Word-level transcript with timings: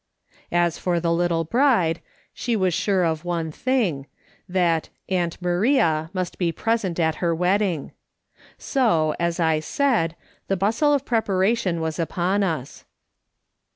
As 0.55 0.79
for 0.79 0.99
the 0.99 1.13
little 1.13 1.43
bride, 1.43 2.01
she 2.33 2.55
was 2.55 2.73
sure 2.73 3.03
of 3.03 3.23
one 3.23 3.51
thing, 3.51 4.07
that" 4.49 4.89
Aunt 5.19 5.39
Maria" 5.39 6.09
must 6.11 6.39
be 6.39 6.51
present 6.51 6.99
at 6.99 7.17
her 7.21 7.35
wedding. 7.35 7.91
So, 8.57 9.13
as 9.19 9.39
I 9.39 9.59
said, 9.59 10.15
the 10.47 10.57
bustle 10.57 10.91
of 10.91 11.05
preparation 11.05 11.81
was 11.81 11.99
upon 11.99 12.41
us. 12.41 12.83